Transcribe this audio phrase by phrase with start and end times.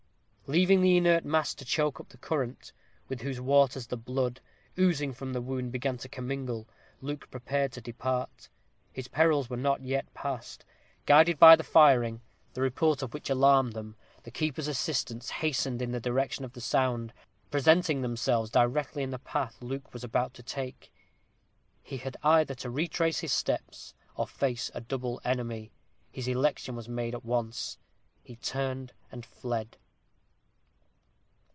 [0.51, 2.73] Leaving the inert mass to choke up the current,
[3.07, 4.41] with whose waters the blood,
[4.77, 6.67] oozing from the wound, began to commingle,
[6.99, 8.49] Luke prepared to depart.
[8.91, 10.65] His perils were not yet past.
[11.05, 12.19] Guided by the firing,
[12.51, 16.59] the report of which alarmed them, the keeper's assistants hastened in the direction of the
[16.59, 17.13] sound,
[17.49, 20.91] presenting themselves directly in the path Luke was about to take.
[21.81, 25.71] He had either to retrace his steps, or face a double enemy.
[26.11, 27.77] His election was made at once.
[28.21, 29.77] He turned and fled.